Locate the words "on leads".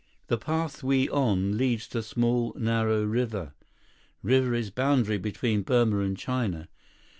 1.09-1.87